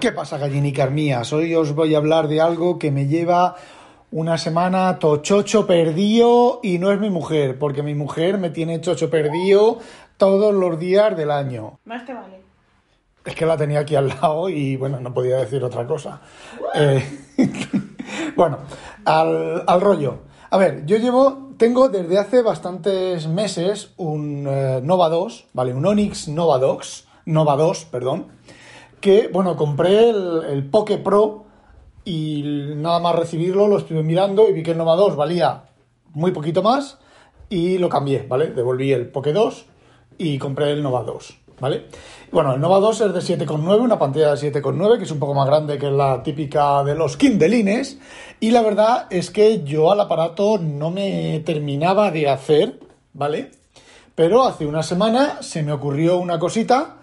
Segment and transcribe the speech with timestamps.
[0.00, 1.30] ¿Qué pasa, gallinicas mías?
[1.34, 3.56] Hoy os voy a hablar de algo que me lleva
[4.10, 9.10] una semana tochocho perdido y no es mi mujer, porque mi mujer me tiene chocho
[9.10, 9.78] perdido
[10.16, 11.80] todos los días del año.
[11.84, 12.40] Más te vale.
[13.26, 16.22] Es que la tenía aquí al lado y bueno, no podía decir otra cosa.
[16.74, 17.04] Eh,
[18.36, 18.60] bueno,
[19.04, 20.20] al, al rollo.
[20.48, 25.74] A ver, yo llevo, tengo desde hace bastantes meses un eh, Nova 2, ¿vale?
[25.74, 28.39] Un Onyx Nova 2, Nova 2, perdón,
[29.00, 31.44] que, bueno, compré el, el Poke Pro
[32.04, 32.42] y
[32.76, 35.64] nada más recibirlo lo estuve mirando y vi que el Nova 2 valía
[36.12, 36.98] muy poquito más
[37.48, 38.48] y lo cambié, ¿vale?
[38.48, 39.66] Devolví el Poke 2
[40.18, 41.86] y compré el Nova 2, ¿vale?
[42.30, 45.34] Bueno, el Nova 2 es de 7,9, una pantalla de 7,9, que es un poco
[45.34, 47.98] más grande que la típica de los Kindleines.
[48.38, 52.78] Y la verdad es que yo al aparato no me terminaba de hacer,
[53.12, 53.50] ¿vale?
[54.14, 56.99] Pero hace una semana se me ocurrió una cosita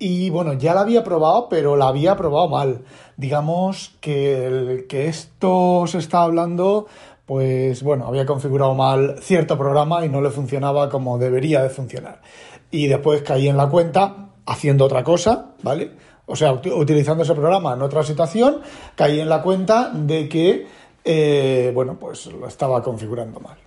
[0.00, 2.82] y bueno, ya la había probado, pero la había probado mal.
[3.18, 6.86] Digamos que que esto se está hablando,
[7.26, 12.22] pues bueno, había configurado mal cierto programa y no le funcionaba como debería de funcionar.
[12.70, 15.92] Y después caí en la cuenta haciendo otra cosa, ¿vale?
[16.26, 18.62] O sea, utilizando ese programa en otra situación,
[18.96, 20.66] caí en la cuenta de que,
[21.04, 23.58] eh, bueno, pues lo estaba configurando mal.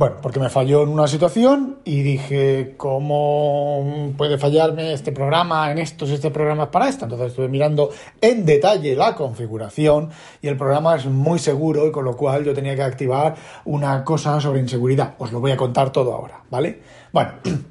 [0.00, 5.76] Bueno, porque me falló en una situación y dije, ¿cómo puede fallarme este programa en
[5.76, 7.04] esto si este programa es para esto?
[7.04, 10.08] Entonces estuve mirando en detalle la configuración
[10.40, 14.02] y el programa es muy seguro y con lo cual yo tenía que activar una
[14.02, 15.16] cosa sobre inseguridad.
[15.18, 16.80] Os lo voy a contar todo ahora, ¿vale?
[17.12, 17.32] Bueno.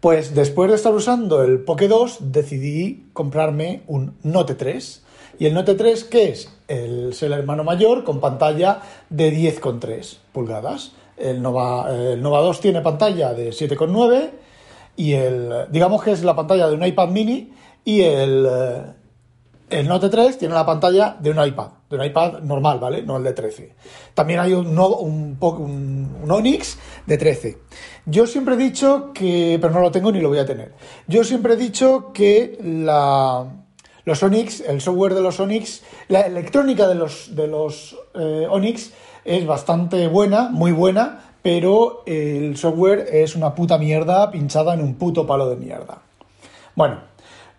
[0.00, 5.02] Pues después de estar usando el Poke 2 decidí comprarme un Note 3.
[5.38, 6.50] ¿Y el Note 3 qué es?
[6.68, 10.92] El, es el hermano mayor con pantalla de 10,3 pulgadas.
[11.20, 14.30] El Nova, el Nova 2 tiene pantalla de 7,9
[14.96, 17.52] y el, digamos que es la pantalla de un iPad mini
[17.84, 18.46] y el,
[19.70, 23.02] el Note 3 tiene la pantalla de un iPad, de un iPad normal, ¿vale?
[23.02, 23.74] No el de 13.
[24.14, 27.58] También hay un, un, un, un Onyx de 13.
[28.06, 30.72] Yo siempre he dicho que, pero no lo tengo ni lo voy a tener.
[31.06, 33.46] Yo siempre he dicho que la,
[34.04, 38.92] los Onyx, el software de los Onyx, la electrónica de los, de los eh, Onyx
[39.24, 44.94] es bastante buena, muy buena, pero el software es una puta mierda pinchada en un
[44.94, 45.98] puto palo de mierda.
[46.74, 47.00] Bueno,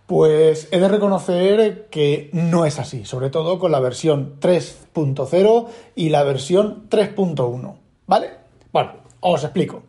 [0.05, 6.09] pues he de reconocer que no es así, sobre todo con la versión 3.0 y
[6.09, 7.75] la versión 3.1,
[8.07, 8.29] ¿vale?
[8.71, 9.83] Bueno, os explico.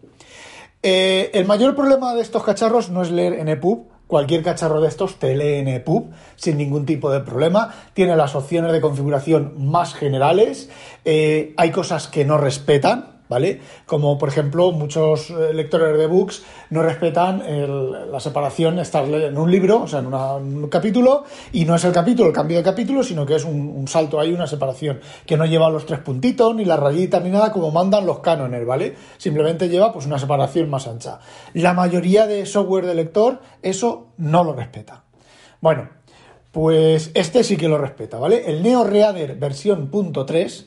[0.83, 3.92] Eh, el mayor problema de estos cacharros no es leer en EPUB.
[4.13, 5.33] Cualquier cacharro de estos te
[5.75, 7.73] EPUB sin ningún tipo de problema.
[7.95, 10.69] Tiene las opciones de configuración más generales.
[11.07, 13.61] Eh, hay cosas que no respetan, ¿vale?
[13.87, 17.43] Como por ejemplo muchos eh, lectores de books no respetan
[18.11, 21.93] la separación, estar en un libro, o sea, en, un capítulo, y no es el
[21.93, 25.39] capítulo, el cambio de capítulo, sino que es un, un, salto ahí, una separación, que
[25.39, 28.95] no lleva los tres puntitos, ni las rayitas, ni nada, como mandan los cánones, ¿vale?
[29.17, 31.21] Simplemente lleva pues una separación más ancha.
[31.55, 35.05] La mayoría de software de lector eso no lo respeta.
[35.61, 35.89] Bueno,
[36.53, 38.51] pues este sí que lo respeta, ¿vale?
[38.51, 40.67] El NeoReader versión .3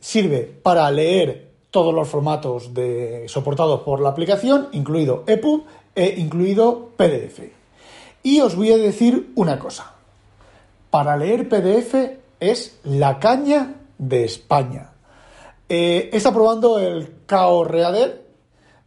[0.00, 5.64] sirve para leer todos los formatos de, soportados por la aplicación, incluido EPUB
[5.94, 7.40] e incluido PDF.
[8.22, 9.94] Y os voy a decir una cosa.
[10.90, 11.94] Para leer PDF
[12.40, 14.92] es la caña de España.
[15.68, 18.27] Eh, está probando el KO Reader,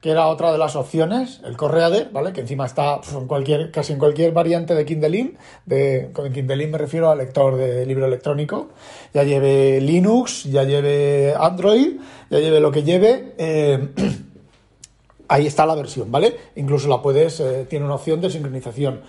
[0.02, 2.34] que era otra de las opciones, el Correader, ¿vale?
[2.34, 5.36] Que encima está cualquier, casi en cualquier variante de Kindle,
[5.68, 8.70] de, con Kindle me refiero al lector de libro electrónico,
[9.14, 12.00] ya lleve Linux, ya lleve Android,
[12.32, 13.90] ya lleve lo que lleve, eh,
[15.28, 16.36] ahí está la versión, ¿vale?
[16.56, 19.02] Incluso la puedes, eh, tiene una opción de sincronización,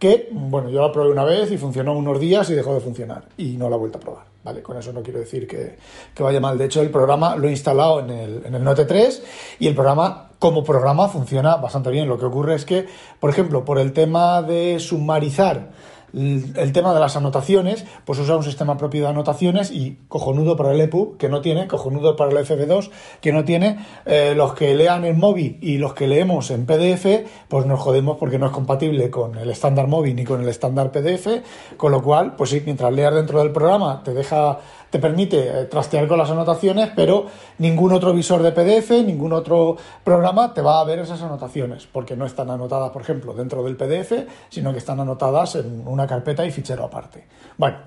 [0.00, 3.26] que, bueno, yo la probé una vez y funcionó unos días y dejó de funcionar,
[3.36, 4.30] y no la he vuelto a probar.
[4.42, 4.62] ¿Vale?
[4.62, 5.76] Con eso no quiero decir que,
[6.14, 6.56] que, vaya mal.
[6.56, 9.22] De hecho, el programa lo he instalado en el, en el Note 3
[9.58, 12.08] y el programa, como programa, funciona bastante bien.
[12.08, 12.88] Lo que ocurre es que,
[13.20, 15.70] por ejemplo, por el tema de sumarizar
[16.12, 20.72] el tema de las anotaciones, pues usa un sistema propio de anotaciones y cojonudo para
[20.72, 23.78] el EPUB, que no tiene, cojonudo para el FB2, que no tiene.
[24.06, 27.06] Eh, los que lean en móvil y los que leemos en PDF,
[27.48, 30.90] pues nos jodemos porque no es compatible con el estándar móvil ni con el estándar
[30.90, 31.28] PDF,
[31.76, 34.58] con lo cual, pues sí, mientras leas dentro del programa te deja
[34.90, 37.26] te permite trastear con las anotaciones, pero
[37.58, 42.16] ningún otro visor de PDF, ningún otro programa te va a ver esas anotaciones, porque
[42.16, 44.12] no están anotadas, por ejemplo, dentro del PDF,
[44.48, 47.24] sino que están anotadas en una carpeta y fichero aparte.
[47.56, 47.78] Bueno,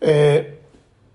[0.00, 0.60] eh,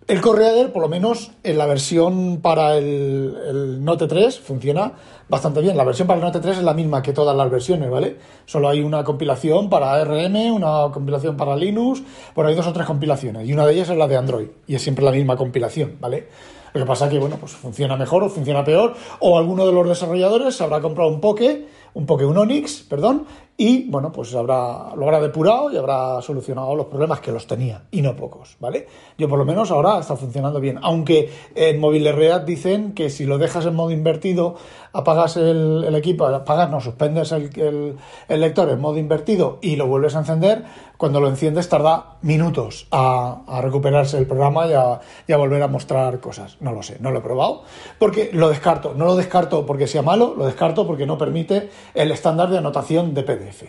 [0.08, 4.94] El Correader, por lo menos en la versión para el, el, Note 3, funciona
[5.30, 5.78] bastante bien.
[5.78, 8.18] La versión para el Note 3 es la misma que todas las versiones, ¿vale?
[8.46, 12.04] Solo hay una compilación para ARM, una compilación para Linux,
[12.34, 14.75] por hay dos o tres compilaciones, y una de ellas es la de Android, y
[14.75, 16.28] es siempre la misma compilación, ¿vale?
[16.74, 19.88] Lo que pasa que, bueno, pues funciona mejor o funciona peor, o alguno de los
[19.88, 25.04] desarrolladores habrá comprado un Poke, un Poke, un Onix, perdón, y bueno, pues habrá, lo
[25.04, 28.88] habrá depurado y habrá solucionado los problemas que los tenía, y no pocos, ¿vale?
[29.20, 33.25] Yo por lo menos ahora está funcionando bien, aunque en Mobile Red dicen que si
[33.25, 34.56] lo dejas en modo invertido,
[34.94, 37.98] apagas el, equipo, apagas, no, suspendes el,
[38.30, 40.63] el, lector en modo invertido y lo vuelves a encender,
[40.98, 45.68] cuando lo enciendes tarda minutos a, recuperarse el programa y a, y a, volver a
[45.68, 46.57] mostrar cosas.
[46.62, 47.63] No lo sé, no lo he probado,
[47.98, 48.94] porque lo descarto.
[48.95, 53.13] No lo descarto porque sea malo, lo descarto porque no permite el estándar de anotación
[53.13, 53.63] de PDF.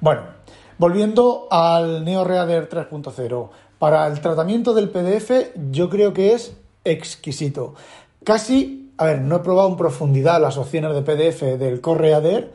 [0.00, 0.22] Bueno,
[0.78, 7.74] volviendo al NeoReader 3.0, para el tratamiento del PDF yo creo que es exquisito.
[8.24, 12.52] Casi, a ver, no he probado en profundidad las opciones de PDF del Correader,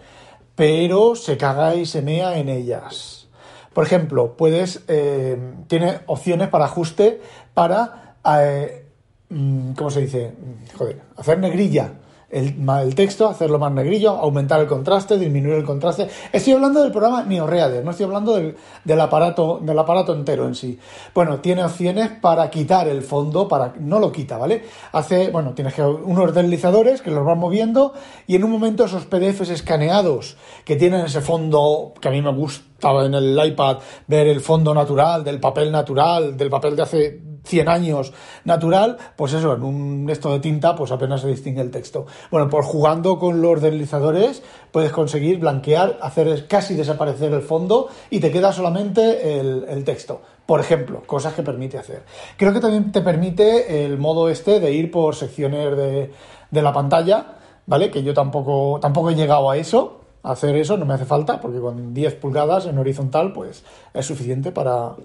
[0.56, 3.28] pero se caga y se mea en ellas.
[3.74, 7.22] Por ejemplo, puedes, eh, tiene opciones para ajuste
[7.54, 8.86] para, eh,
[9.28, 10.32] mm, ¿cómo se dice?
[10.78, 11.92] Joder, hacer negrilla
[12.30, 16.10] el, texto, hacerlo más negrillo, aumentar el contraste, disminuir el contraste.
[16.32, 20.78] Estoy hablando del programa NeoReader, no estoy hablando del, aparato, del aparato entero en sí.
[21.14, 24.64] Bueno, tiene opciones para quitar el fondo, para no lo quita, ¿vale?
[24.92, 27.94] Hace, bueno, tienes que unos deslizadores que los van moviendo
[28.28, 32.34] y en un momento esos PDFs escaneados que tienen ese fondo que a mí me
[32.34, 33.78] gustaba en el iPad
[34.08, 38.14] ver el fondo natural, del papel natural, del papel de hace 100 años
[38.44, 42.06] natural, pues eso, en un esto de tinta, pues apenas se distingue el texto.
[42.30, 48.20] Bueno, pues jugando con los deslizadores puedes conseguir blanquear, hacer casi desaparecer el fondo y
[48.20, 50.22] te queda solamente el, texto.
[50.46, 52.04] Por ejemplo, cosas que permite hacer.
[52.38, 56.12] Creo que también te permite el modo este de ir por secciones de,
[56.52, 57.92] de la pantalla, ¿vale?
[57.92, 61.60] Que yo tampoco, tampoco he llegado a eso, hacer eso, no me hace falta, porque
[61.60, 64.96] con 10 pulgadas en horizontal, pues es suficiente para,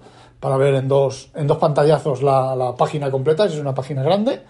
[0.43, 4.41] para ver en dos, en dos pantallazos la, página completa, es una página grande.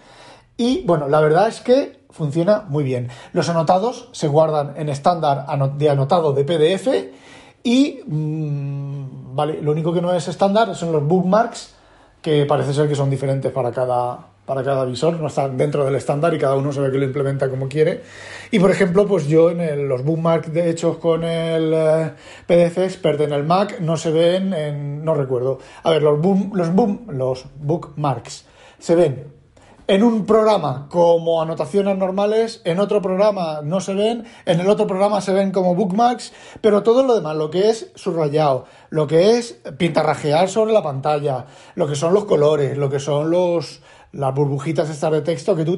[0.56, 3.10] Y bueno, la verdad es que funciona muy bien.
[3.32, 5.46] Los anotados se guardan en estándar
[5.78, 6.88] de anotado de PDF
[7.62, 11.76] y mm, vale, lo único que no es estándar son los bookmarks,
[12.20, 15.94] que parece ser que son diferentes para cada, para cada visor, no están dentro del
[15.94, 18.02] estándar y cada uno sabe que lo implementa como quiere.
[18.50, 22.12] Y por ejemplo, pues yo en los bookmarks de hechos con el eh,
[22.46, 25.58] PDF Expert en el Mac no se ven en, no recuerdo.
[25.82, 28.46] A ver, los boom, los boom, los bookmarks
[28.78, 29.34] se ven
[29.86, 34.86] en un programa como anotaciones normales, en otro programa no se ven, en el otro
[34.86, 36.32] programa se ven como bookmarks,
[36.62, 41.44] pero todo lo demás, lo que es subrayado, lo que es pintarrajear sobre la pantalla,
[41.74, 43.82] lo que son los colores, lo que son los
[44.14, 45.76] las burbujitas estas de texto que tú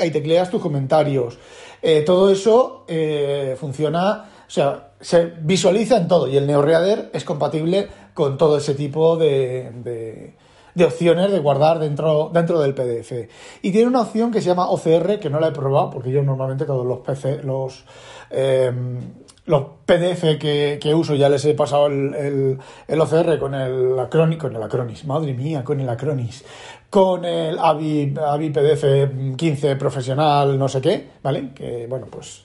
[0.00, 1.38] ahí tecleas tus comentarios.
[1.82, 7.24] Eh, todo eso eh, funciona, o sea, se visualiza en todo y el NeoReader es
[7.24, 10.34] compatible con todo ese tipo de,
[10.74, 13.28] de, opciones de guardar dentro, dentro del PDF.
[13.62, 16.22] Y tiene una opción que se llama OCR, que no la he probado porque yo
[16.22, 17.84] normalmente todos los PC, los...
[18.30, 22.58] Em, los PDF que, que, uso ya les he pasado el,
[22.88, 26.44] el, OCR con el Acronis, con el Acronis, madre mía, con el Acronis,
[26.88, 31.50] con el AVI, AVI PDF 15 profesional, no sé qué, ¿vale?
[31.54, 32.44] Que bueno, pues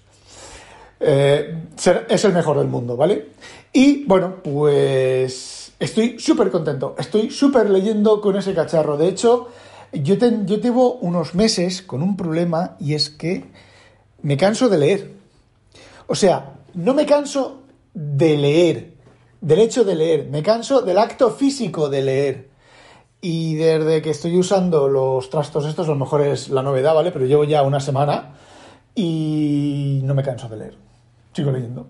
[0.99, 1.63] eh,
[2.09, 3.29] es el mejor del mundo, ¿vale?
[3.71, 8.97] Y bueno, pues estoy súper contento, estoy súper leyendo con ese cacharro.
[8.97, 9.47] De hecho,
[9.93, 13.45] yo, yo llevo unos meses con un problema y es que
[14.21, 15.11] me canso de leer.
[16.07, 18.93] O sea, no me canso de leer,
[19.41, 22.49] del hecho de leer, me canso del acto físico de leer.
[23.21, 27.11] Y desde que estoy usando los trastos estos, a lo mejor es la novedad, ¿vale?
[27.11, 28.35] Pero llevo ya una semana
[28.95, 30.77] y no me canso de leer.
[31.33, 31.87] Sigo leyendo.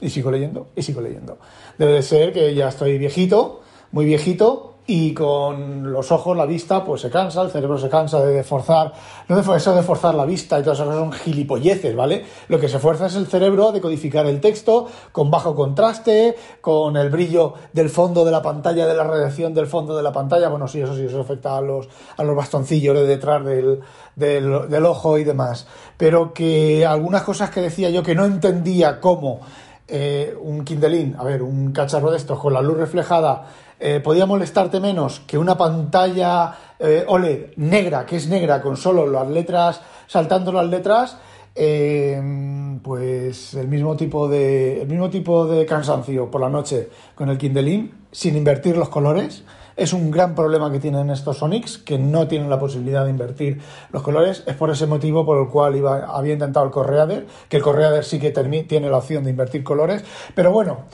[0.00, 0.68] Y sigo leyendo.
[0.74, 1.38] Y sigo leyendo.
[1.78, 3.62] Debe de ser que ya estoy viejito,
[3.92, 8.20] muy viejito, y con los ojos, la vista, pues se cansa, el cerebro se cansa
[8.24, 8.92] de forzar,
[9.28, 12.24] no de eso de forzar la vista y todas esas cosas son gilipolleces, ¿vale?
[12.48, 16.96] Lo que se fuerza es el cerebro a decodificar el texto con bajo contraste, con
[16.96, 20.48] el brillo del fondo de la pantalla, de la radiación del fondo de la pantalla,
[20.48, 23.80] bueno, sí, eso sí, eso afecta a los, a los bastoncillos de detrás del,
[24.16, 29.40] del, ojo y demás, pero que algunas cosas que decía yo que no entendía cómo
[29.86, 33.46] eh, un Kindlein, a ver, un cacharro de estos con la luz reflejada,
[33.84, 39.08] eh, podía molestarte menos que una pantalla eh, OLED negra, que es negra, con solo
[39.08, 41.18] las letras, saltando las letras,
[41.56, 47.28] eh, pues el mismo tipo de el mismo tipo de cansancio por la noche con
[47.28, 49.42] el Kindle sin invertir los colores.
[49.74, 53.60] Es un gran problema que tienen estos Sonics, que no tienen la posibilidad de invertir
[53.90, 54.44] los colores.
[54.46, 58.04] Es por ese motivo por el cual iba, había intentado el Correader, que el Correader
[58.04, 60.04] sí que tiene la opción de invertir colores.
[60.36, 60.84] Pero bueno,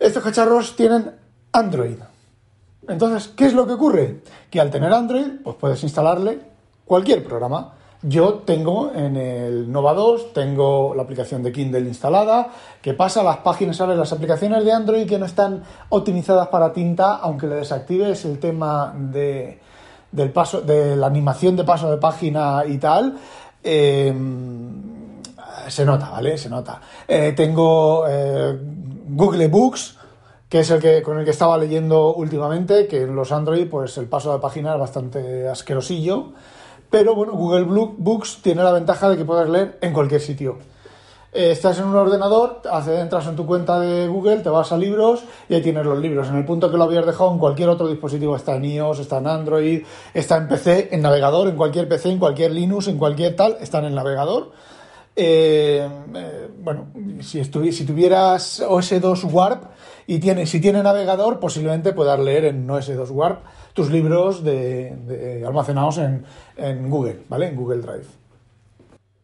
[0.00, 1.19] estos cacharros tienen
[1.52, 1.98] Android.
[2.88, 4.20] Entonces, ¿qué es lo que ocurre?
[4.50, 6.40] Que al tener Android, pues puedes instalarle
[6.84, 7.74] cualquier programa.
[8.02, 12.48] Yo tengo en el Nova 2, tengo la aplicación de Kindle instalada,
[12.80, 13.98] que pasa las páginas, ¿sabes?
[13.98, 18.94] Las aplicaciones de Android que no están optimizadas para tinta, aunque le desactives el tema
[18.96, 19.60] de,
[20.10, 23.18] del paso, de la animación de paso de página y tal,
[23.62, 24.14] eh,
[25.68, 26.38] se nota, ¿vale?
[26.38, 26.80] Se nota.
[27.06, 28.58] Eh, tengo eh,
[29.10, 29.98] Google Books,
[30.50, 33.96] que es el que con el que estaba leyendo últimamente, que en los Android, pues
[33.98, 36.32] el paso de página es bastante asquerosillo.
[36.90, 37.64] Pero bueno, Google
[37.96, 40.58] Books tiene la ventaja de que puedes leer en cualquier sitio.
[41.32, 45.22] Eh, estás en un ordenador, entras en tu cuenta de Google, te vas a libros
[45.48, 46.28] y ahí tienes los libros.
[46.28, 49.18] En el punto que lo habías dejado en cualquier otro dispositivo, está en iOS, está
[49.18, 53.36] en Android, está en PC, en navegador, en cualquier PC, en cualquier Linux, en cualquier
[53.36, 54.50] tal, está en el navegador.
[55.14, 56.88] Eh, eh, bueno,
[57.20, 59.64] si, si tuvieras OS2 Warp
[60.10, 65.98] y tiene, si tiene navegador, posiblemente puedas leer en OS2 Warp tus libros de, almacenados
[65.98, 66.24] en,
[66.56, 67.46] en, Google, ¿vale?
[67.46, 68.06] En Google Drive.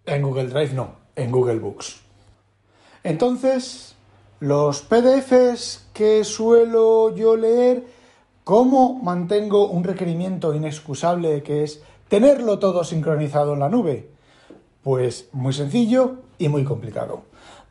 [0.05, 2.02] En Google Drive no, en Google Books.
[3.02, 3.97] Entonces,
[4.38, 7.83] los PDFs que suelo yo leer,
[8.45, 14.09] ¿cómo mantengo un requerimiento inexcusable que es tenerlo todo sincronizado en la nube?
[14.85, 17.23] Pues muy sencillo y muy complicado.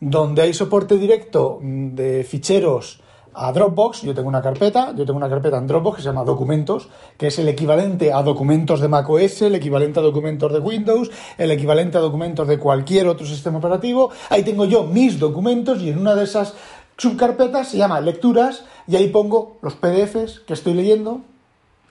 [0.01, 2.99] Donde hay soporte directo de ficheros
[3.35, 6.23] a Dropbox, yo tengo una carpeta, yo tengo una carpeta en Dropbox que se llama
[6.23, 6.87] Documentos,
[7.17, 11.51] que es el equivalente a documentos de macOS, el equivalente a documentos de Windows, el
[11.51, 14.11] equivalente a documentos de cualquier otro sistema operativo.
[14.29, 16.53] Ahí tengo yo mis documentos y en una de esas
[16.97, 21.21] subcarpetas se llama Lecturas y ahí pongo los PDFs que estoy leyendo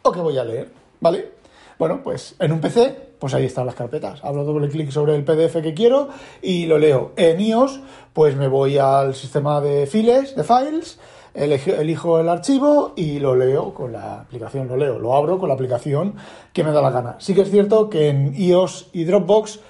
[0.02, 0.70] o que voy a leer,
[1.00, 1.32] ¿vale?
[1.78, 4.20] Bueno, pues en un PC, pues ahí están las carpetas.
[4.22, 6.08] Hablo doble clic sobre el PDF que quiero
[6.40, 7.12] y lo leo.
[7.16, 7.80] En iOS,
[8.12, 10.98] pues me voy al sistema de files, de files,
[11.34, 15.54] elijo el archivo y lo leo con la aplicación, lo leo, lo abro con la
[15.54, 16.14] aplicación
[16.52, 17.16] que me da la gana.
[17.18, 19.60] Sí que es cierto que en iOS y Dropbox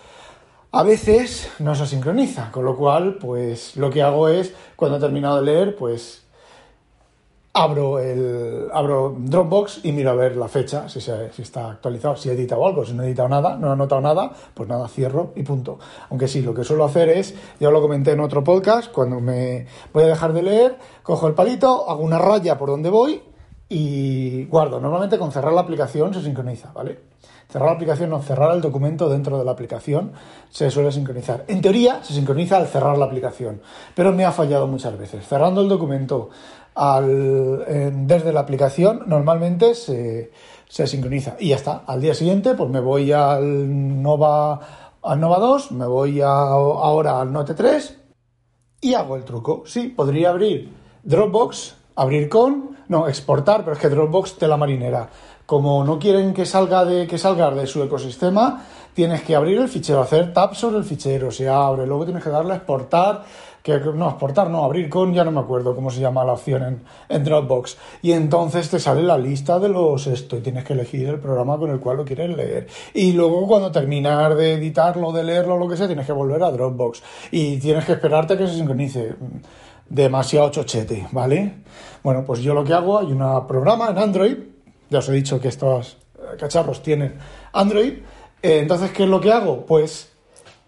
[0.72, 5.00] a veces no se sincroniza, con lo cual, pues lo que hago es, cuando he
[5.00, 6.23] terminado de leer, pues
[7.56, 12.28] abro el abro Dropbox y miro a ver la fecha, si, si está actualizado, si
[12.28, 15.32] he editado algo, si no he editado nada, no he anotado nada, pues nada, cierro
[15.36, 15.78] y punto.
[16.10, 19.66] Aunque sí, lo que suelo hacer es, ya lo comenté en otro podcast, cuando me
[19.92, 23.22] voy a dejar de leer, cojo el palito, hago una raya por donde voy
[23.68, 24.80] y guardo.
[24.80, 27.14] Normalmente con cerrar la aplicación se sincroniza, ¿vale?
[27.48, 30.12] Cerrar la aplicación o cerrar el documento dentro de la aplicación
[30.50, 31.44] se suele sincronizar.
[31.46, 33.60] En teoría se sincroniza al cerrar la aplicación,
[33.94, 35.24] pero me ha fallado muchas veces.
[35.26, 36.30] Cerrando el documento
[36.74, 37.64] al,
[38.06, 40.32] desde la aplicación normalmente se,
[40.68, 41.82] se, sincroniza y ya está.
[41.86, 44.60] Al día siguiente pues me voy al Nova,
[45.02, 47.98] al Nova 2, me voy ahora al Note 3
[48.80, 49.62] y hago el truco.
[49.66, 50.70] Sí, podría abrir
[51.02, 55.08] Dropbox, abrir con, no, exportar, pero es que Dropbox te la marinera.
[55.46, 58.64] Como no quieren que salga de que salga de su ecosistema,
[58.94, 62.30] tienes que abrir el fichero, hacer tap sobre el fichero, se abre, luego tienes que
[62.30, 63.24] darle a exportar
[63.64, 66.82] que no, exportar, no, abrir con, ya no me acuerdo cómo se llama la opción
[67.08, 67.78] en, Dropbox.
[68.02, 71.56] Y entonces te sale la lista de los esto y tienes que elegir el programa
[71.56, 72.66] con el cual lo quieres leer.
[72.92, 76.50] Y luego cuando terminar de editarlo, de leerlo, lo que sea, tienes que volver a
[76.50, 77.02] Dropbox.
[77.30, 79.14] Y tienes que esperarte que se sincronice.
[79.88, 81.54] Demasiado chochete, ¿vale?
[82.02, 84.36] Bueno, pues yo lo que hago, hay un programa en Android,
[84.90, 85.96] ya os he dicho que estos
[86.38, 87.14] cacharros tienen
[87.54, 87.94] Android,
[88.42, 89.64] eh, entonces, ¿qué es lo que hago?
[89.64, 90.13] Pues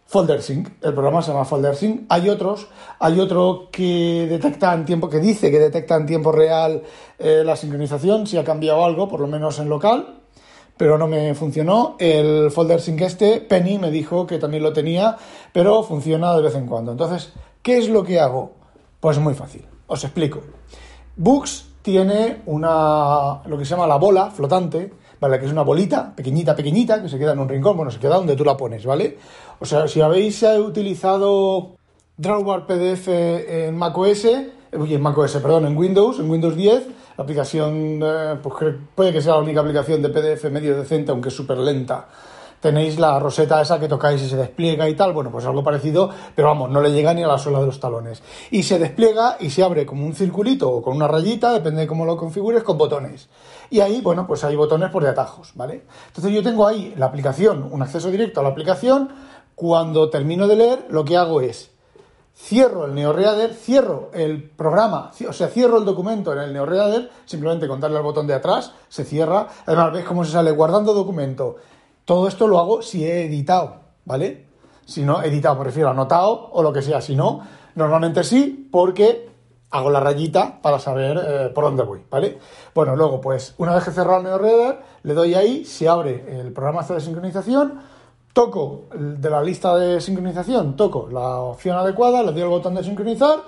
[0.07, 0.69] Folder Sync.
[0.83, 2.03] El programa se llama Folder Sync.
[2.09, 2.69] Hay otros,
[3.01, 6.83] hay otro que detecta en tiempo, que dice que detecta en tiempo real
[7.19, 10.21] eh, la sincronización, si ha cambiado algo, por lo menos en local,
[10.77, 11.97] pero no me funcionó.
[11.99, 15.17] El Folder Sync este, Penny me dijo que también lo tenía,
[15.53, 16.93] pero funciona de vez en cuando.
[16.93, 17.33] Entonces,
[17.63, 18.53] ¿qué es lo que hago?
[19.01, 19.67] Pues muy fácil.
[19.89, 20.41] Os explico.
[21.17, 25.39] Books tiene una, lo que se llama la bola flotante, ¿vale?
[25.39, 28.17] Que es una bolita pequeñita, pequeñita, que se queda en un rincón, bueno, se queda
[28.17, 29.19] donde tú la pones, ¿vale?
[29.59, 31.77] O sea, si habéis eh, utilizado
[32.17, 38.01] Drawbar PDF en macOS, eh, en macOS, perdón, en Windows, en Windows 10, la aplicación,
[38.03, 41.59] eh, pues puede que sea la única aplicación de PDF medio decente, aunque es súper
[41.59, 42.09] lenta.
[42.61, 46.11] Tenéis la roseta esa que tocáis y se despliega y tal, bueno, pues algo parecido,
[46.35, 48.23] pero vamos, no le llega ni a la suela de los talones.
[48.51, 51.87] Y se despliega y se abre como un circulito o con una rayita, depende de
[51.87, 53.29] cómo lo configures, con botones.
[53.71, 55.85] Y ahí, bueno, pues hay botones por de atajos, ¿vale?
[56.09, 59.11] Entonces yo tengo ahí la aplicación, un acceso directo a la aplicación,
[59.55, 61.71] Cuando termino de leer, lo que hago es
[62.37, 67.67] cierro el NeoReader, cierro el programa, o sea, cierro el documento en el NeoReader, simplemente
[67.67, 69.49] con darle al botón de atrás, se cierra.
[69.65, 71.57] Además, ves cómo se sale guardando documento.
[72.05, 74.45] Todo esto lo hago si he editado, ¿vale?
[74.85, 77.01] Si no, editado, me refiero anotado o lo que sea.
[77.01, 77.41] Si no,
[77.75, 79.31] normalmente sí, porque
[79.71, 82.39] hago la rayita para saber eh, por dónde voy, ¿vale?
[82.75, 86.41] Bueno, luego, pues, una vez que he cerrado el NeoReader, le doy ahí, se abre
[86.41, 87.81] el programa de sincronización,
[88.33, 92.85] toco de la lista de sincronización, toco la opción adecuada, le doy el botón de
[92.85, 93.41] sincronizar,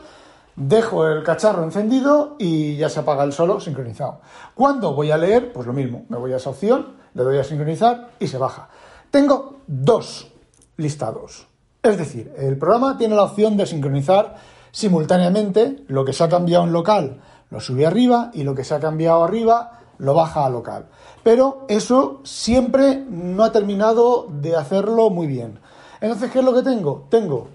[0.56, 4.20] dejo el cacharro encendido y ya se apaga el solo sincronizado.
[4.54, 7.44] Cuando voy a leer, pues lo mismo, me voy a esa opción, le doy a
[7.44, 8.68] sincronizar y se baja.
[9.10, 10.32] Tengo dos
[10.76, 11.46] listados.
[11.82, 14.36] Es decir, el programa tiene la opción de sincronizar
[14.70, 17.20] simultáneamente lo que se ha cambiado en local
[17.50, 20.86] lo sube arriba y lo que se ha cambiado arriba lo baja a local.
[21.22, 25.58] Pero eso siempre no ha terminado de hacerlo muy bien.
[26.00, 27.06] Entonces, ¿qué es lo que tengo?
[27.10, 27.48] Tengo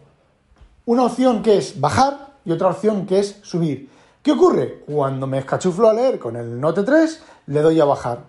[0.85, 3.89] una opción que es bajar y otra opción que es subir.
[4.21, 4.83] ¿Qué ocurre?
[4.85, 8.19] Cuando me escachuflo a leer con el Note 3, le doy a bajar.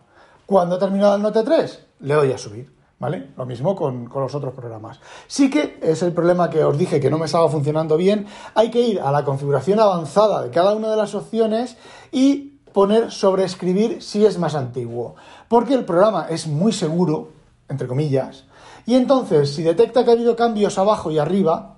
[0.47, 2.74] Cuando he terminado el Note 3, le doy a subir.
[2.99, 3.33] ¿Vale?
[3.37, 5.01] Lo mismo con, con, los otros programas.
[5.27, 8.27] Sí que es el problema que os dije que no me estaba funcionando bien.
[8.55, 11.77] Hay que ir a la configuración avanzada de cada una de las opciones
[12.13, 15.17] y poner sobreescribir si es más antiguo.
[15.49, 17.31] Porque el programa es muy seguro,
[17.69, 18.45] entre comillas,
[18.85, 21.74] y entonces si detecta que ha habido cambios abajo y arriba,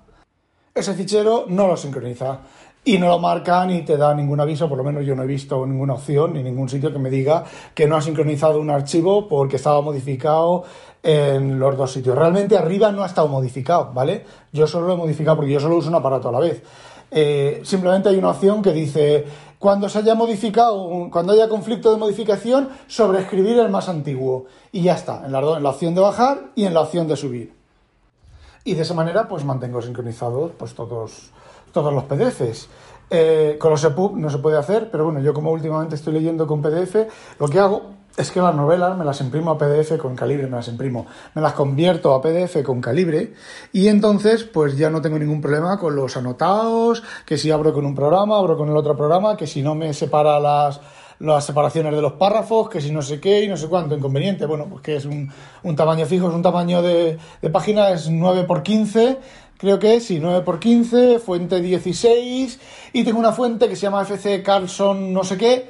[0.79, 2.39] ese fichero no lo sincroniza
[2.83, 5.27] y no lo marca ni te da ningún aviso, por lo menos yo no he
[5.27, 7.43] visto ninguna opción ni ningún sitio que me diga
[7.73, 10.63] que no ha sincronizado un archivo porque estaba modificado
[11.03, 12.17] en los dos sitios.
[12.17, 14.23] Realmente arriba no ha estado modificado, ¿vale?
[14.53, 16.63] Yo solo lo he modificado porque yo solo uso un aparato a la vez.
[17.11, 19.25] Eh, simplemente hay una opción que dice
[19.59, 24.45] cuando se haya modificado, cuando haya conflicto de modificación, sobreescribir el más antiguo.
[24.71, 27.15] Y ya está, en la, en la opción de bajar y en la opción de
[27.15, 27.56] subir.
[28.67, 31.31] Y de esa manera, pues mantengo sincronizados pues, todos,
[31.71, 32.67] todos los PDFs.
[33.09, 36.45] Eh, con los EPUB no se puede hacer, pero bueno, yo como últimamente estoy leyendo
[36.45, 37.07] con PDF,
[37.39, 40.57] lo que hago es que las novelas me las imprimo a PDF con calibre, me
[40.57, 43.35] las imprimo, me las convierto a PDF con calibre
[43.71, 47.85] y entonces pues ya no tengo ningún problema con los anotados, que si abro con
[47.85, 50.81] un programa, abro con el otro programa, que si no me separa las,
[51.19, 54.45] las separaciones de los párrafos, que si no sé qué y no sé cuánto, inconveniente,
[54.45, 55.31] bueno, pues que es un,
[55.75, 59.17] tamaño fijo, es un tamaño de, de página, es 9 por 15
[59.57, 62.59] creo que sí, 9 por 15 fuente 16
[62.93, 65.67] y tengo una fuente que se llama FC Carlson no sé qué,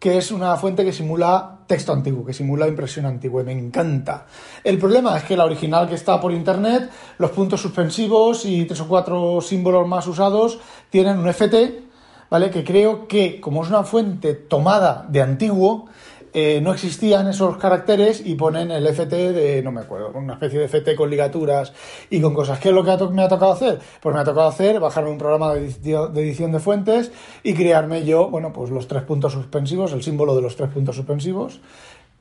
[0.00, 4.26] que es una fuente que simula texto antiguo, que simula impresión antigua, y me encanta.
[4.64, 8.80] El problema es que la original que está por internet, los puntos suspensivos y tres
[8.80, 11.89] o cuatro símbolos más usados tienen un FT,
[12.30, 12.50] ¿vale?
[12.50, 15.88] Que creo que, como es una fuente tomada de antiguo,
[16.32, 20.60] eh, no existían esos caracteres y ponen el FT de, no me acuerdo, una especie
[20.60, 21.72] de FT con ligaturas
[22.08, 22.60] y con cosas.
[22.60, 23.80] ¿Qué es lo que me ha tocado hacer?
[24.00, 27.10] Pues me ha tocado hacer, bajarme un programa de edición de fuentes
[27.42, 30.94] y crearme yo, bueno, pues los tres puntos suspensivos, el símbolo de los tres puntos
[30.94, 31.60] suspensivos.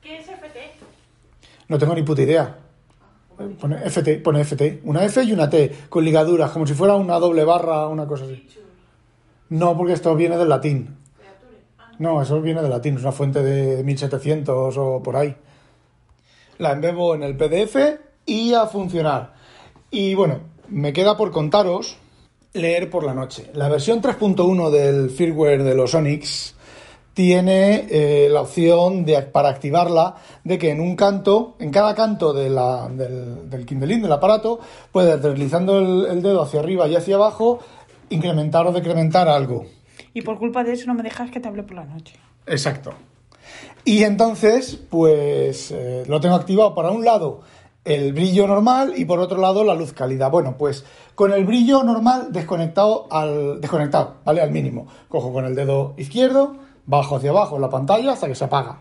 [0.01, 0.59] ¿Qué es FT?
[1.67, 2.57] No tengo ni puta idea.
[3.61, 7.19] Pone FT, pone FT, una F y una T, con ligaduras, como si fuera una
[7.19, 8.45] doble barra, una cosa así.
[9.49, 10.95] No, porque esto viene del latín.
[11.97, 15.35] No, eso viene de latín, es una fuente de 1700 o por ahí.
[16.57, 17.75] La embebo en el PDF
[18.25, 19.33] y a funcionar.
[19.91, 21.97] Y bueno, me queda por contaros
[22.53, 23.49] leer por la noche.
[23.53, 26.55] La versión 3.1 del firmware de los Onyx
[27.13, 32.31] tiene eh, la opción de, para activarla de que en un canto, en cada canto
[32.31, 34.59] de la, del, del del aparato,
[34.91, 37.59] puedes deslizando el dedo hacia arriba y hacia abajo,
[38.09, 39.65] incrementar o decrementar algo.
[40.13, 42.15] Y por culpa de eso no me dejas que te hable por la noche.
[42.45, 42.93] Exacto.
[43.85, 47.41] Y entonces, pues eh, lo tengo activado para un lado
[47.85, 50.29] el brillo normal y por otro lado la luz cálida.
[50.29, 54.41] Bueno, pues con el brillo normal desconectado al desconectado, ¿vale?
[54.41, 54.87] Al mínimo.
[55.07, 58.79] Cojo con el dedo izquierdo, bajo hacia abajo la pantalla hasta que se apaga.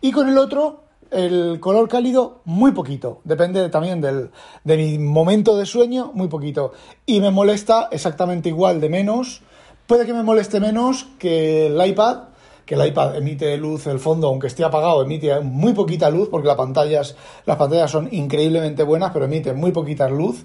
[0.00, 4.30] Y con el otro el color cálido muy poquito, depende también del,
[4.64, 6.72] de mi momento de sueño, muy poquito.
[7.06, 9.42] Y me molesta exactamente igual de menos
[9.90, 12.18] Puede que me moleste menos que el iPad,
[12.64, 16.46] que el iPad emite luz, el fondo, aunque esté apagado, emite muy poquita luz, porque
[16.46, 20.44] las pantallas, las pantallas son increíblemente buenas, pero emite muy poquita luz.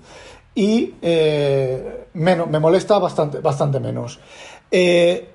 [0.56, 4.20] Y eh, menos, me molesta bastante, bastante menos.
[4.72, 5.30] Eh,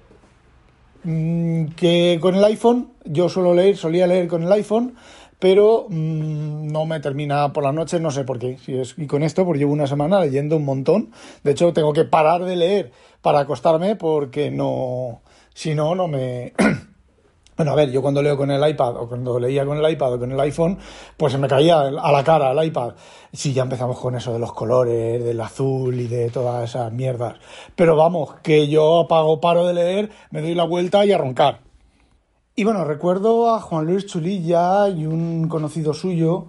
[1.04, 4.96] mm, que con el iPhone, yo suelo leer, solía leer con el iPhone,
[5.40, 8.58] pero mmm, no me termina por la noche, no sé por qué.
[8.58, 11.10] Si y con esto, porque llevo una semana leyendo un montón.
[11.42, 15.22] De hecho, tengo que parar de leer para acostarme porque no,
[15.54, 16.52] si no, no me,
[17.60, 20.14] Bueno, a ver, yo cuando leo con el iPad o cuando leía con el iPad
[20.14, 20.78] o con el iPhone,
[21.18, 22.94] pues se me caía a la cara el iPad.
[23.34, 27.34] Sí, ya empezamos con eso de los colores, del azul y de todas esas mierdas.
[27.76, 31.69] Pero vamos, que yo apago, paro de leer, me doy la vuelta y a roncar.
[32.56, 36.48] Y bueno, recuerdo a Juan Luis Chulilla y un conocido suyo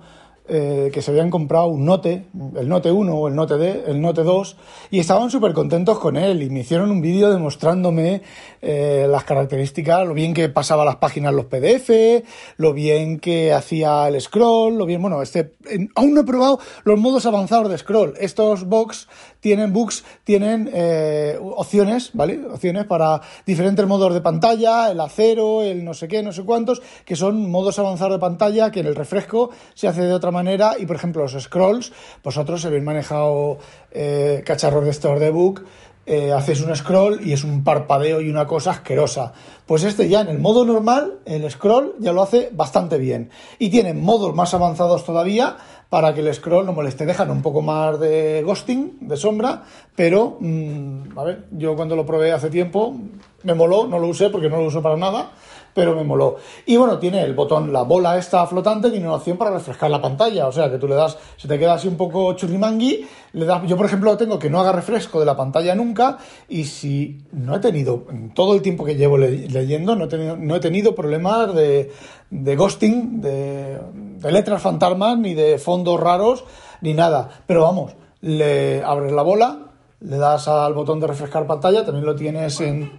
[0.50, 4.02] eh, que se habían comprado un Note, el Note 1 o el Note, D, el
[4.02, 4.58] Note 2,
[4.90, 8.24] y estaban súper contentos con él y me hicieron un vídeo demostrándome
[8.62, 12.26] eh, las características, lo bien que pasaba las páginas los PDF,
[12.58, 15.54] lo bien que hacía el scroll, lo bien, bueno, este,
[15.96, 18.16] aún no he probado los modos avanzados de scroll.
[18.20, 19.08] Estos box
[19.42, 22.40] tienen books, tienen eh, opciones, ¿vale?
[22.46, 26.82] Opciones para diferentes modos de pantalla, el acero, el no sé qué, no sé cuántos,
[27.04, 30.76] que son modos avanzados de pantalla que en el refresco se hace de otra manera
[30.80, 31.92] y, por ejemplo, los scrolls,
[32.24, 33.58] vosotros habéis manejado
[33.92, 35.66] eh, cacharros de estos de book,
[36.08, 39.34] eh, haces un scroll y es un parpadeo y una cosa asquerosa.
[39.68, 43.30] Pues este ya en el modo normal, el scroll ya lo hace bastante bien.
[43.60, 45.58] Y tiene modos más avanzados todavía
[45.92, 47.06] para que el scroll no moleste.
[47.06, 52.06] Dejan un poco más de ghosting, de sombra, pero, mm, a ver, yo cuando lo
[52.06, 52.96] probé hace tiempo,
[53.44, 55.32] me moló, no lo usé porque no lo uso para nada
[55.74, 56.38] pero me moló.
[56.66, 60.02] Y bueno, tiene el botón, la bola esta flotante, tiene una opción para refrescar la
[60.02, 63.46] pantalla, o sea que tú le das, se te queda así un poco churrimangui, le
[63.46, 66.18] das, yo por ejemplo tengo que no haga refresco de la pantalla nunca,
[66.50, 70.38] y si no he tenido, en todo el tiempo que llevo leyendo, no he tenido,
[70.38, 71.92] no he tenido problemas de,
[72.30, 76.44] de ghosting, de, de letras fantasmas, ni de fondos raros,
[76.82, 77.30] ni nada.
[77.46, 82.16] Pero vamos, le abres la bola, le das al botón de refrescar pantalla, también lo
[82.16, 82.92] tienes en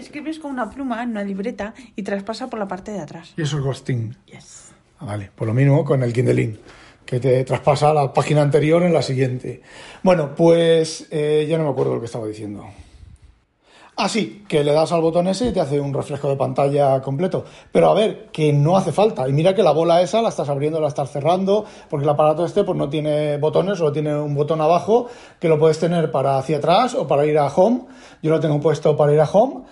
[0.00, 3.34] escribes con una pluma en una libreta y traspasa por la parte de atrás.
[3.36, 4.16] Y eso es ghosting.
[4.26, 4.72] Yes.
[4.98, 6.58] Ah, vale, por lo mismo con el Kindle
[7.10, 9.62] que te traspasa la página anterior en la siguiente.
[10.02, 12.66] Bueno, pues eh, ya no me acuerdo lo que estaba diciendo.
[13.96, 17.02] Ah, sí, que le das al botón ese y te hace un refresco de pantalla
[17.02, 17.44] completo.
[17.70, 19.28] Pero a ver, que no hace falta.
[19.28, 22.46] Y mira que la bola esa la estás abriendo, la estás cerrando, porque el aparato
[22.46, 25.08] este pues no tiene botones, solo tiene un botón abajo
[25.38, 27.82] que lo puedes tener para hacia atrás o para ir a home.
[28.22, 29.64] Yo lo tengo puesto para ir a home.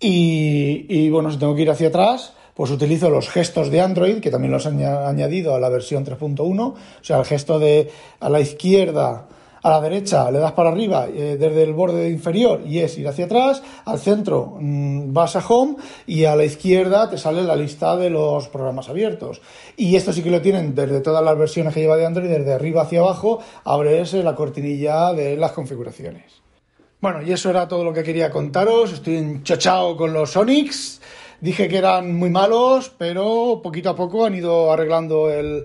[0.00, 4.30] Y, bueno, si tengo que ir hacia atrás, pues utilizo los gestos de Android, que
[4.30, 6.60] también los han añadido a la versión 3.1.
[6.60, 9.28] O sea, el gesto de a la izquierda
[9.62, 13.06] a la derecha le das para arriba eh, desde el borde inferior y es ir
[13.06, 17.56] hacia atrás, al centro mm, vas a home y a la izquierda te sale la
[17.56, 19.42] lista de los programas abiertos.
[19.76, 22.54] Y esto sí que lo tienen desde todas las versiones que lleva de Android, desde
[22.54, 26.40] arriba hacia abajo, abres la cortinilla de las configuraciones.
[27.00, 28.92] Bueno, y eso era todo lo que quería contaros.
[28.92, 31.00] Estoy enchochado con los Sonics.
[31.40, 35.64] Dije que eran muy malos, pero poquito a poco han ido arreglando el,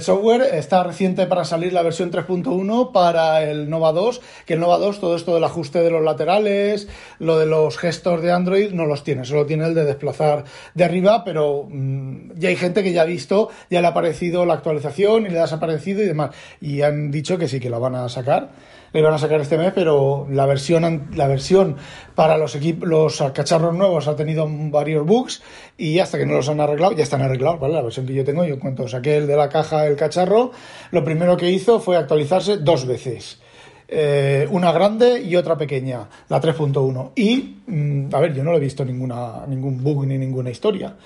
[0.00, 0.42] software.
[0.54, 5.00] Está reciente para salir la versión 3.1 para el Nova 2, que el Nova 2
[5.00, 6.86] todo esto del ajuste de los laterales,
[7.18, 10.44] lo de los gestos de Android no los tiene, solo tiene el de desplazar
[10.74, 14.46] de arriba, pero mm, ya hay gente que ya ha visto, ya le ha aparecido
[14.46, 16.30] la actualización y le ha desaparecido y demás.
[16.60, 18.50] Y han dicho que sí, que la van a sacar
[18.92, 21.76] le van a sacar este mes, pero la versión, la versión
[22.14, 25.42] para los, equipos, los cacharros nuevos ha tenido varios bugs
[25.76, 27.74] y hasta que no los han arreglado, ya están arreglados, ¿vale?
[27.74, 30.52] La versión que yo tengo, yo en cuanto saqué el de la caja el cacharro,
[30.90, 33.40] lo primero que hizo fue actualizarse dos veces.
[33.88, 37.12] Eh, una grande y otra pequeña, la 3.1.
[37.14, 40.96] Y, mm, a ver, yo no lo he visto ninguna, ningún bug ni ninguna historia.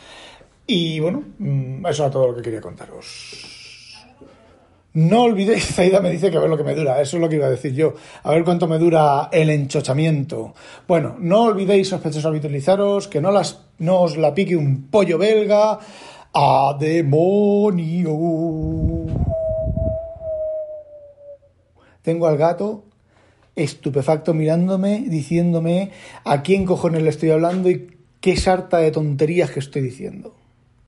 [0.66, 3.60] Y bueno, mm, eso era todo lo que quería contaros.
[4.92, 7.29] No olvidéis, Zaida me dice que a ver lo que me dura, eso es lo
[7.29, 10.55] que iba a decir yo, a ver cuánto me dura el enchochamiento.
[10.88, 15.79] Bueno, no olvidéis, sospechosos, habitualizaros, que no, las, no os la pique un pollo belga.
[16.33, 18.16] ¡A demonio!
[22.03, 22.85] Tengo al gato
[23.57, 25.90] estupefacto mirándome, diciéndome
[26.24, 30.35] a quién cojones le estoy hablando y qué sarta de tonterías que estoy diciendo.